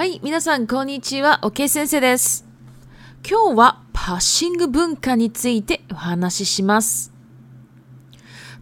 [0.00, 1.40] はい、皆さん、こんにちは。
[1.42, 2.46] OK 先生です。
[3.30, 7.12] 今日はパッシング文化についてお話しします。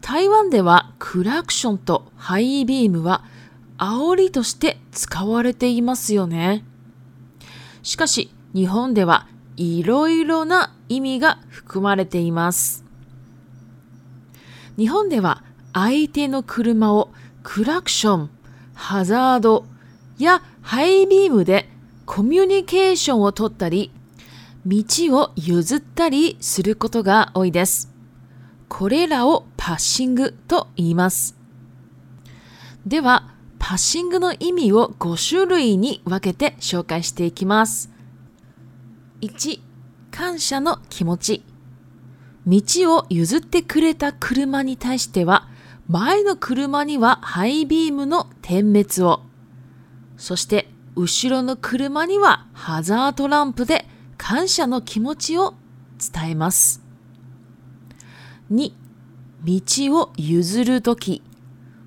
[0.00, 3.22] 台湾ではクラクションとハイビームは
[3.78, 6.64] 煽りとして使われていますよね。
[7.84, 12.84] しかし、日本ではいろいろな意味が含まれています。
[14.76, 17.10] 日本では相手の車を
[17.44, 18.30] クラクション、
[18.74, 19.66] ハザード
[20.18, 21.66] やハイビームで
[22.04, 23.90] コミュニケーションをとったり、
[24.66, 24.84] 道
[25.16, 27.88] を譲ったりすることが多いです。
[28.68, 31.38] これらをパッシングと言います。
[32.84, 37.90] では、パッシングの意味を5種類に分けて紹介していきます。
[39.22, 39.60] 1、
[40.10, 41.44] 感謝の気持ち。
[42.46, 42.62] 道
[42.94, 45.48] を譲ってくれた車に対しては、
[45.88, 49.22] 前の車にはハイビームの点滅を。
[50.18, 53.86] そして後ろの車にはハザードランプで
[54.18, 55.54] 感謝の気持ちを
[56.12, 56.82] 伝えます。
[58.52, 58.72] 2、
[59.44, 61.22] 道を譲るとき。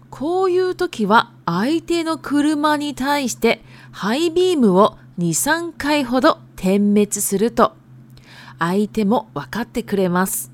[0.10, 3.62] こういうときは相手の車に対して
[3.94, 7.76] ハイビームを2、3回ほど点滅すると
[8.60, 10.52] 相手も分かってくれます。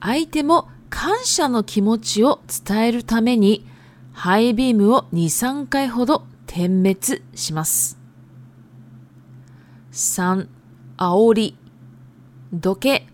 [0.00, 3.64] 相手も感謝の気持ちを伝えるために
[4.12, 7.96] ハイビームを2、3回ほど点滅します。
[9.92, 10.48] 3、
[10.98, 11.56] 煽り、
[12.52, 13.06] どけ、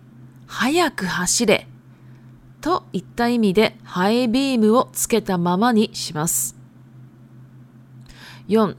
[0.47, 1.69] 早く走れ、
[2.63, 6.57] といった意味でハイビームをつけたままにします。
[8.49, 8.75] 4、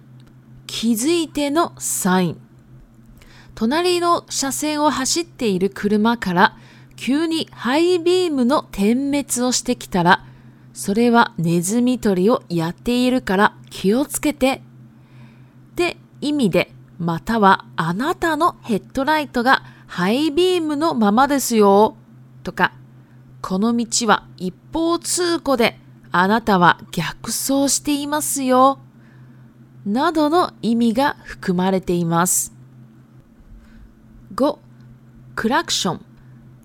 [0.66, 2.41] 気づいてのサイン。
[3.53, 6.57] 隣の車線を走っている車から
[6.95, 10.25] 急にハイビームの点滅をしてきたら
[10.77, 14.51] それはネズミ捕りをやっているから気をつけて
[15.71, 21.97] って意味で、またはあなたのヘッドライトがハイビームのままですよ
[22.43, 22.73] とか、
[23.41, 25.79] この道は一方通行で
[26.11, 28.77] あなたは逆走していますよ
[29.88, 32.53] などの意味が含まれています。
[34.35, 34.59] 5.
[35.35, 36.05] クラクション。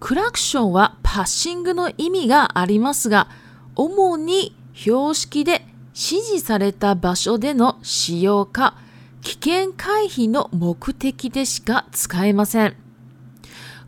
[0.01, 3.29] クラクションはパッシングの意味がありますが、
[3.75, 8.77] 主に標識で指示された場所での使用か
[9.23, 12.77] 危険回避の目的でしか使えません。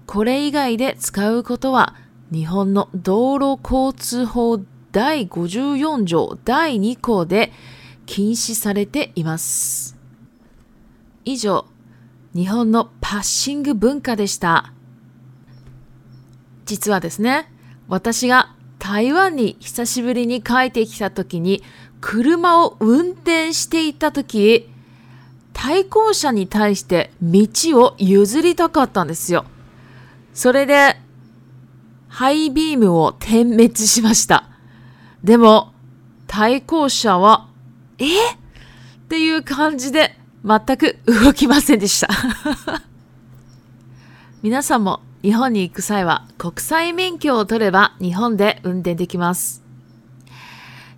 [0.07, 1.97] これ以外で使うことは
[2.31, 4.61] 日本の道路交通法
[4.93, 7.53] 第54条第2項で
[8.07, 9.97] 禁止されています。
[11.25, 11.67] 以上、
[12.35, 14.73] 日本のパッシング文化でした。
[16.67, 17.51] 実はですね、
[17.89, 18.55] 私が
[18.87, 21.63] 台湾に久しぶりに帰ってきた時に
[22.03, 24.69] 車を運転していた時
[25.55, 27.49] 対向車に対して道
[27.81, 29.47] を譲りたかったんですよ。
[30.35, 30.97] それで
[32.09, 34.51] ハイビームを点滅しました。
[35.23, 35.73] でも
[36.27, 37.49] 対向車は
[37.97, 38.37] えっ
[39.09, 40.15] ていう感じで
[40.45, 42.09] 全く動きませんでした
[44.45, 49.63] 皆さんも日本に行く際は国際免許を取れば日本で運転できます。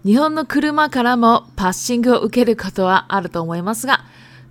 [0.04, 4.04] 日本の車からもパッシングを受けることはあると思いますが、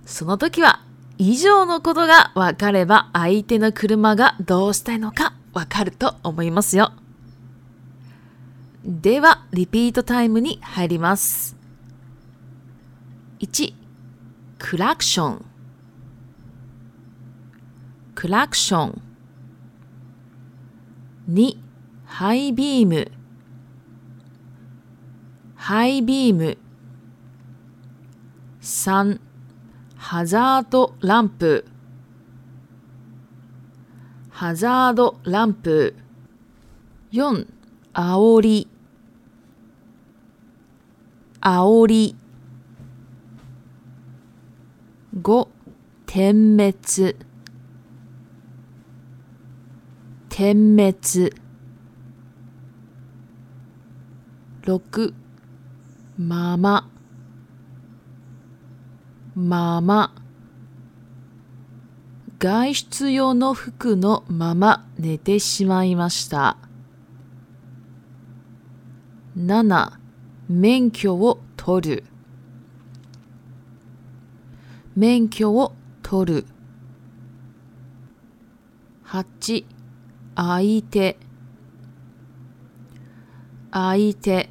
[0.06, 0.82] その時は
[1.18, 6.94] 以上のことが分かれば相手の車がどうしたいのか分かると思いますよ。
[8.82, 11.54] では、リピートタイムに入ります。
[13.40, 13.74] 1、
[14.58, 15.44] クラクション。
[18.14, 19.02] クラクション。
[21.28, 21.56] 2
[22.04, 23.10] ハイビーム
[25.56, 26.56] ハイビーム
[28.62, 29.18] 3
[29.96, 31.66] ハザードランプ
[34.30, 35.96] ハザードランプ
[37.10, 37.44] 4
[37.94, 38.68] あおり
[41.40, 42.14] あおり
[45.20, 45.48] 5
[46.06, 47.16] 点滅
[50.36, 51.32] 点滅
[54.66, 55.14] 六
[56.18, 56.90] まま
[59.34, 60.12] まま
[62.38, 66.58] 外出用の服のまま寝てしまいました
[69.38, 69.92] 7
[70.50, 72.04] 免許を取る
[74.94, 75.72] 免許を
[76.02, 76.46] 取る
[79.06, 79.75] 8
[80.36, 81.16] 相手
[83.72, 84.48] 相手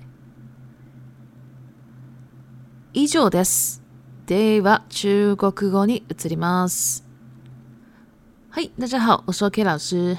[2.94, 3.84] 以上です。
[4.26, 7.06] では、中国語に移ります。
[8.50, 10.18] はい、大家好，我是 o K 老师。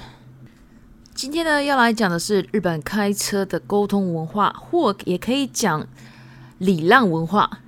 [1.13, 5.85] 今天呢，要来讲的是日本开车的沟通文化，或也可以讲
[6.59, 7.59] 礼让文化。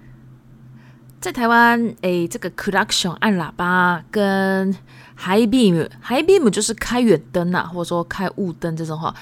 [1.22, 4.72] 在台湾，诶，这个 c l e c t i o n 按喇叭跟
[5.18, 9.14] high beam，high beam 就是开远灯呐，或者说开雾灯这种哈，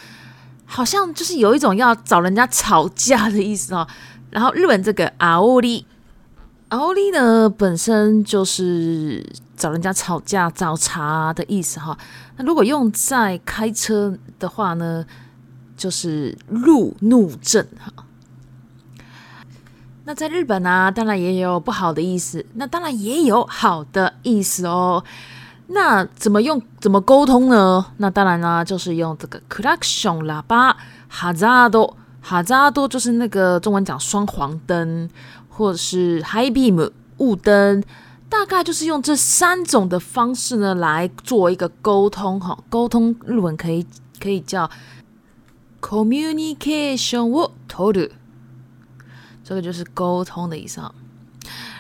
[0.64, 3.88] 好像就是有一种要找人家吵架的意思哦。
[4.30, 5.86] 然后日本这个 aoi，aoi
[7.14, 11.98] 呢本身就是找人家吵架、找茬的意思哈。
[12.36, 15.04] 那如果用在开车的话呢，
[15.76, 17.92] 就是路怒症哈。
[20.08, 25.04] 那在日本啊，当然也有不好的意思，那当然也有好的意思哦。
[25.68, 26.62] 那怎么用？
[26.80, 27.86] 怎么沟通呢？
[27.98, 30.74] 那当然呢，就是用这个 crashion 啦，八
[31.10, 35.10] 哈扎多哈扎多就是那个中文讲双黄灯，
[35.50, 37.84] 或者是 high beam 雾灯，
[38.30, 42.58] 大概就是用这三种的方式呢来做一个沟通哈。
[42.70, 43.86] 沟通日文可以
[44.22, 44.70] 可以叫
[45.82, 48.12] communication をとる。
[49.48, 50.94] 这个就是沟通的意思啊。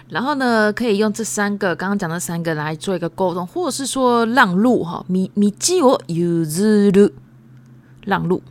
[0.08, 7.12] 然后呢，可以用这三个刚刚讲的三个来做一个沟通，或者是说让路哈，迷迷之我有之路，
[8.06, 8.42] 让路。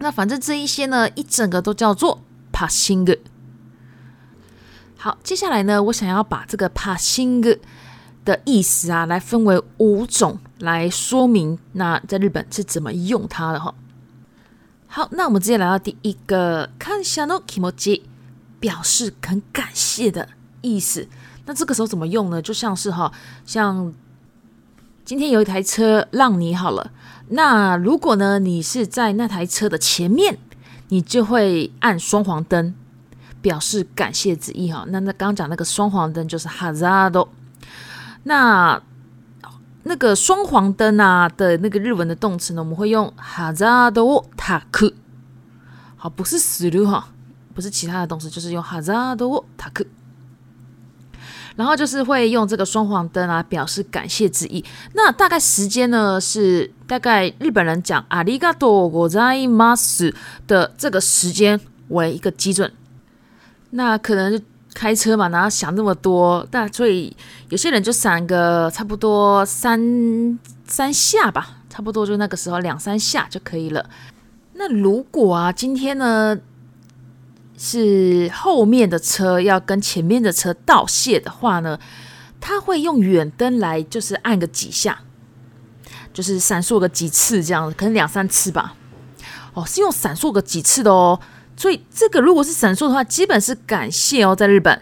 [0.00, 2.20] 那反正这一些呢，一整个都叫做
[2.50, 3.24] p a s s i n g good。
[4.96, 7.60] 好，接下来呢，我想要把这个 p a s s i n g good
[8.24, 13.72] 的意思啊，来分为五种来说明，那在日本是怎么用它的哈。
[14.90, 18.02] 好，那我们直接来到第一个，看下 no k i m o j i
[18.58, 20.26] 表示很感谢的
[20.62, 21.06] 意思。
[21.44, 22.40] 那这个时候怎么用呢？
[22.40, 23.12] 就像是哈，
[23.44, 23.92] 像
[25.04, 26.90] 今天有一台车让你好了。
[27.28, 30.38] 那如果呢，你是在那台车的前面，
[30.88, 32.74] 你就会按双黄灯，
[33.42, 34.86] 表示感谢之意哈。
[34.88, 37.28] 那那刚刚讲那个双黄灯就是 hazardo，
[38.22, 38.80] 那。
[39.88, 44.92] 那个双黄灯啊的那个日文的动词呢，我们会用 h a z ハザドタク，
[45.96, 47.08] 好，不是死路哈，
[47.54, 49.86] 不是其他的动词，就是用 h a z ハザドタク。
[51.56, 54.64] 然后就是会用这个双黄灯啊表示感谢之意。
[54.92, 60.14] 那大概时间呢是大概日本人讲ありがとうございまし
[60.46, 62.70] 的这个时间为一个基准。
[63.70, 64.40] 那可能。
[64.78, 66.46] 开车嘛，哪想那么多？
[66.52, 67.14] 但所以
[67.48, 70.38] 有些人就闪个差不多三
[70.68, 73.84] 三下吧，差不多就那个时候两三下就可以了。
[74.52, 76.38] 那如果啊，今天呢
[77.58, 81.76] 是后面的车要跟前面的车道谢的话呢，
[82.40, 85.00] 他会用远灯来，就是按个几下，
[86.14, 88.74] 就是闪烁个几次这样，可能两三次吧。
[89.54, 91.18] 哦，是用闪烁个几次的哦。
[91.58, 94.34] 所以这个如果是闪烁的话，基本是感谢哦。
[94.34, 94.80] 在日本，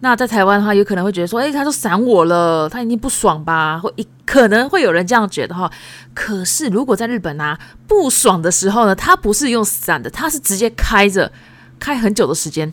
[0.00, 5.70] 那在台湾的话，有可能会觉得说：“哎，他说闪我了，他已经不爽吧？”会一可能会有人这样觉得哈。
[6.14, 7.56] 可是如果在日本呢，
[7.88, 11.32] 不爽的时候呢，他不是用闪的，他是直接开着，
[11.78, 12.70] 开很久的时间，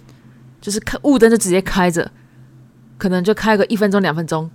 [0.60, 2.12] 就是开雾灯就直接开着，
[2.98, 4.52] 可能就开个一分钟、两分钟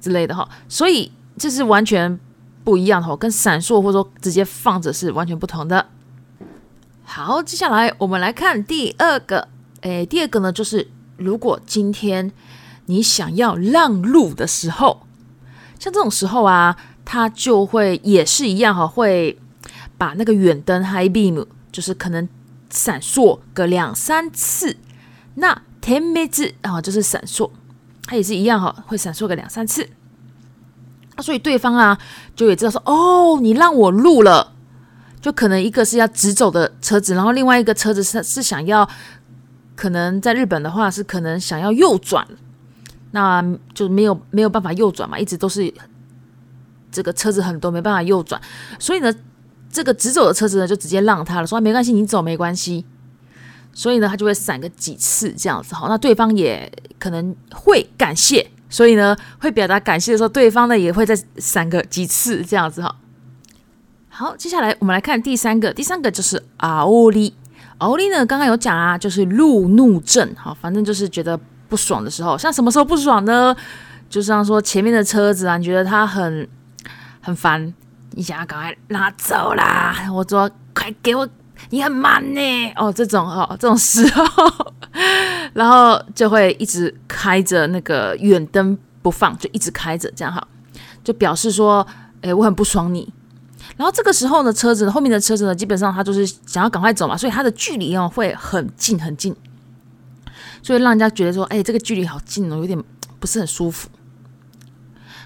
[0.00, 0.48] 之类的哈。
[0.70, 2.18] 所以这是完全
[2.64, 5.86] 不一样的哦，跟闪烁或者说直接放着是完全不同的。
[7.16, 9.48] 好，接下来我们来看第二个，
[9.80, 12.30] 诶，第二个呢，就是如果今天
[12.84, 15.06] 你想要让路的时候，
[15.78, 19.38] 像这种时候啊，它就会也是一样哈，会
[19.96, 22.28] 把那个远灯 high beam 就是可能
[22.68, 24.76] 闪烁个两三次，
[25.36, 27.50] 那 ten m u t e s 啊就是闪烁，
[28.04, 29.88] 它也是一样哈，会闪烁个两三次，
[31.20, 31.98] 所以对方啊
[32.34, 34.52] 就也知道说，哦，你让我录了。
[35.26, 38.88] 就可能一个是要直走的车子，然后另外一个车子是是想要，
[39.74, 42.24] 可能在日本的话是可能想要右转，
[43.10, 45.74] 那就没有没有办法右转嘛，一直都是
[46.92, 48.40] 这个车子很多没办法右转，
[48.78, 49.12] 所以呢，
[49.68, 52.84] 这个直走的车子呢就直接让他了，说没关系你走没关系，
[53.72, 62.94] 所以呢他就会闪个几次这样子哈，那对方也可能会感谢，所以呢会表达感谢的时候，对方呢也会再闪个几次这样子哈。
[64.18, 67.34] 好，接下来我们来看第三个，第三个就是奥利。
[67.76, 70.26] 奥利呢，刚刚有讲啊，就是路怒症。
[70.38, 73.54] 好，反正就是觉得不爽的时候，像什么时候不爽呢？
[74.08, 76.48] 就像说前面的车子啊，你觉得他很
[77.20, 77.74] 很烦，
[78.12, 79.94] 你想要赶快拿走啦。
[80.10, 81.28] 我说快给我，
[81.68, 82.72] 你很慢呢。
[82.76, 84.72] 哦，这种哦，这种时候，
[85.52, 90.42] 然后就会一直开着那个远灯不放，就一直开着这样哈，
[91.04, 91.86] 就表示说，
[92.22, 93.12] 诶，我很不爽你。
[93.76, 99.34] 然后这个时候呢，车子后面的车子呢，基本上他就是想要赶快走嘛，所以他的距离哦会很近很近，
[100.62, 102.82] 所以让人家觉得说，哎，这个距离好近哦，有点
[103.20, 103.88] 不是很舒服。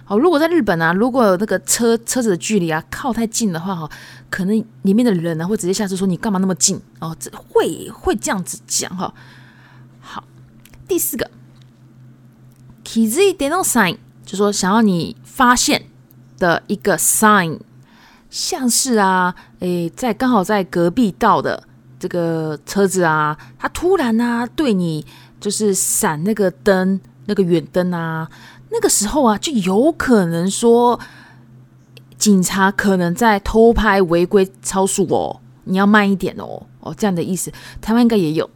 [0.05, 3.89] 好，如果在日本啊，如果那个车车子的距离啊靠太近的话哈，
[4.29, 9.15] 可能里面的人呢会直接下车说你干嘛那么近哦，这会会这样子讲哈。
[10.01, 10.25] 好，
[10.89, 11.25] 第四个
[12.83, 15.85] ，k 気 i いて sign，就说想要你发现
[16.41, 17.61] 的一个 sign。
[18.31, 21.63] 像是啊，诶，在刚好在隔壁道的
[21.99, 25.05] 这个车子啊，它突然呢对你
[25.41, 28.29] 就是闪那个灯，那个远灯啊，
[28.71, 30.99] 那个时候啊就有可能说
[32.17, 38.49] 警察可能在偷拍违规超速哦，你要慢一点哦，哦这样的意思，台湾应该也有。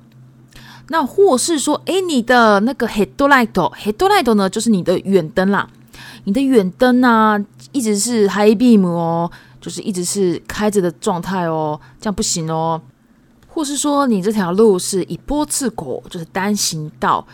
[0.88, 5.69] 那或是说，诶，你的那个 headlight，headlight 呢就是你的远灯啦，
[6.25, 9.28] 你的远灯啊一直是 high beam 哦。
[9.64, 12.78] 就是一直是开着的状态哦，这样不行哦。
[13.49, 17.26] 或是说你这条路是以波次过，就是单行道，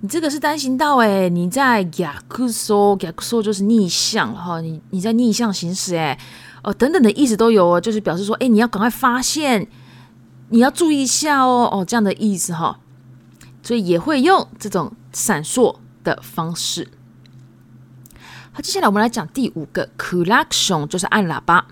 [0.00, 6.18] 你这个是单行道哎，你在雅库索，雅库索就是逆向哈，你你在逆向行驶哎，
[6.64, 9.64] 哦等等的意思都有哦，就是表示说哎你要赶快发现，
[10.48, 12.80] 你要注意一下哦哦这样的意思哈，
[13.62, 16.88] 所以也会用这种闪烁的方式。
[18.50, 20.46] 好，接下来我们来讲第五个 c o l a o
[20.80, 21.68] n 就是按喇叭。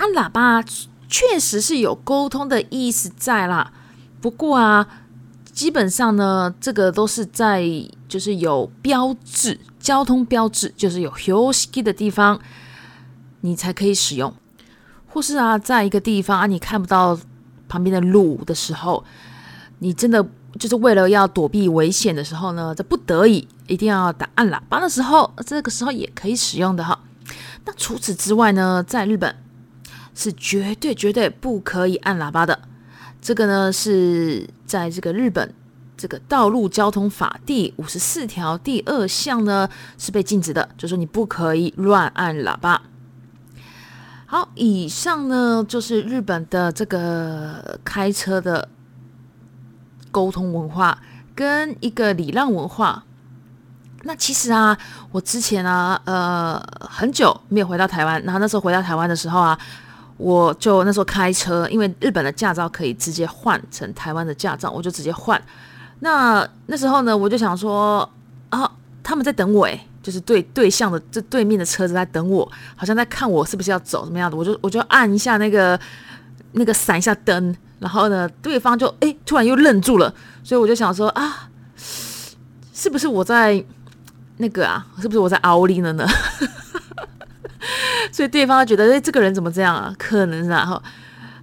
[0.00, 0.62] 按喇叭
[1.08, 3.70] 确实是有沟通的意思在啦，
[4.22, 4.86] 不过啊，
[5.52, 7.62] 基本上呢，这个都是在
[8.08, 12.40] 就是有标志、交通标志，就是有 h i o s k i 的地方，
[13.42, 14.32] 你才可以使用；
[15.06, 17.18] 或是啊，在一个地方啊，你看不到
[17.68, 19.04] 旁边的路的时候，
[19.80, 20.26] 你真的
[20.58, 26.98] 就是为了要躲避危险的时候呢，在不得已一定要打按喇叭的时候，这个时候也可以使用的哈。
[27.66, 29.36] 那除此之外呢，在日本。
[30.14, 32.58] 是绝对绝对不可以按喇叭的。
[33.20, 35.52] 这个呢，是在这个日本
[35.96, 42.82] 这个道路交通法第五十四条第二项呢是被禁止的，就说你不可以乱按喇叭。
[44.26, 48.68] 好，以上呢就是日本的这个开车的
[50.12, 50.98] 沟通文化
[51.34, 53.04] 跟一个礼让文化。
[54.04, 54.78] 那其实啊，
[55.12, 59.58] 我之前啊，呃，很久没有回到台湾，然后那时候回到台湾的时候啊。
[60.20, 65.40] 我就那时候开车，因为日本的驾照可以直接换成台湾的驾照，我就直接换。
[66.00, 68.06] 那那时候呢，我就想说，
[68.50, 68.70] 啊，
[69.02, 72.44] 他们在等我哎，就是对对象的这对面的车子在等我，
[72.76, 75.78] 好像在看我是不是要走怎么样的，我就我就按一下那个
[76.52, 81.48] 那个闪一下灯，然后呢，对方就哎突然又愣住了，所以我就想说啊，
[82.74, 83.64] 是不是我在
[84.36, 86.06] 那个啊，是不是我在奥利了呢？
[88.12, 89.94] 所以对方觉得，哎，这个人怎么这样啊？
[89.98, 90.80] 可能，然后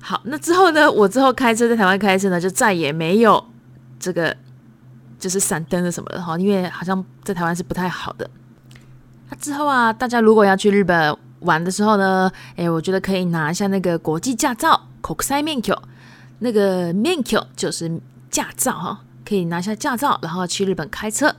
[0.01, 0.89] 好，那之后呢？
[0.91, 3.43] 我之后开车在台湾开车呢，就再也没有
[3.99, 4.35] 这个
[5.19, 8.29] 就是闪灯的什么的哈，因为好像在台湾是不太好的。
[9.29, 15.75] 那之后啊，大家如果要去日本玩的时候呢，哎，我觉得可以拿一下那个国际驾照，口塞面球，
[16.39, 21.35] 那个面球就是驾照哈，可以拿下驾照，然后去日本开车。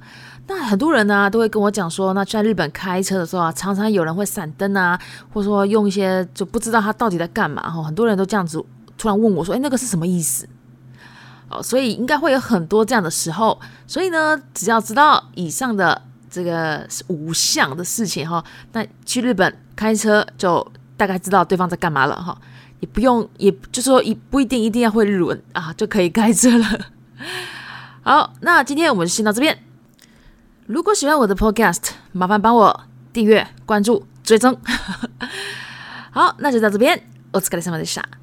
[0.49, 4.99] 那很多人呢都会跟我讲说，那在日本开车的时候啊，常常有人会闪灯啊，
[5.33, 7.83] 或者说用一些就不知道他到底在干嘛哈。
[7.83, 8.63] 很多人都这样子
[8.97, 10.49] 突然问我说，哎，那个是什么意思？
[11.51, 13.59] 哦，所以应该会有很多这样的时候。
[13.87, 16.01] 所以呢，只要知道以上的
[16.31, 22.37] 这个五项的事情哈，那去日本开车就大概知道对方在干嘛了哈。
[22.81, 26.65] 也不用，也就是说一不一定一定要会日文啊，就可以开车了。
[28.03, 29.59] 好，那今天我们先到这边。
[30.69, 34.55] 如果喜欢我的 podcast，麻烦帮我订阅、关注、追踪。
[36.13, 38.18] 好，那就到这边，我只干三毛钱傻。